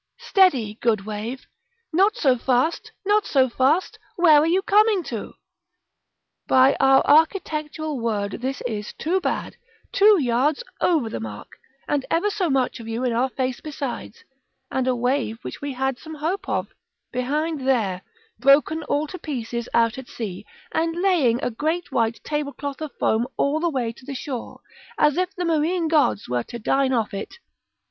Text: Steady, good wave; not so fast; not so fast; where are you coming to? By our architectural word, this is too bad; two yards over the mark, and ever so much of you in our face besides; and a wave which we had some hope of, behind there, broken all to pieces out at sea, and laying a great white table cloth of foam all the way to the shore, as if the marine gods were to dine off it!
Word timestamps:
Steady, 0.17 0.79
good 0.81 1.05
wave; 1.05 1.45
not 1.93 2.15
so 2.15 2.35
fast; 2.35 2.91
not 3.05 3.27
so 3.27 3.47
fast; 3.47 3.99
where 4.15 4.39
are 4.39 4.47
you 4.47 4.63
coming 4.63 5.03
to? 5.03 5.35
By 6.47 6.75
our 6.79 7.05
architectural 7.05 7.99
word, 7.99 8.41
this 8.41 8.61
is 8.61 8.93
too 8.93 9.21
bad; 9.21 9.57
two 9.91 10.19
yards 10.19 10.63
over 10.81 11.07
the 11.07 11.19
mark, 11.19 11.49
and 11.87 12.03
ever 12.09 12.31
so 12.31 12.49
much 12.49 12.79
of 12.79 12.87
you 12.87 13.03
in 13.03 13.13
our 13.13 13.29
face 13.29 13.61
besides; 13.61 14.23
and 14.71 14.87
a 14.87 14.95
wave 14.95 15.37
which 15.43 15.61
we 15.61 15.73
had 15.73 15.99
some 15.99 16.15
hope 16.15 16.49
of, 16.49 16.69
behind 17.11 17.67
there, 17.67 18.01
broken 18.39 18.81
all 18.85 19.05
to 19.05 19.19
pieces 19.19 19.69
out 19.71 19.99
at 19.99 20.07
sea, 20.07 20.47
and 20.71 20.99
laying 20.99 21.39
a 21.43 21.51
great 21.51 21.91
white 21.91 22.23
table 22.23 22.53
cloth 22.53 22.81
of 22.81 22.89
foam 22.99 23.27
all 23.37 23.59
the 23.59 23.69
way 23.69 23.91
to 23.93 24.03
the 24.03 24.15
shore, 24.15 24.61
as 24.97 25.15
if 25.15 25.35
the 25.35 25.45
marine 25.45 25.87
gods 25.87 26.27
were 26.27 26.41
to 26.41 26.57
dine 26.57 26.91
off 26.91 27.13
it! 27.13 27.37